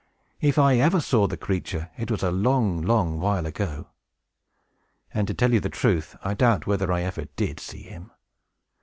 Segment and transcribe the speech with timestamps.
[0.39, 3.91] If I ever saw the creature, it was a long, long while ago;
[5.13, 8.09] and, to tell you the truth, I doubt whether I ever did see him.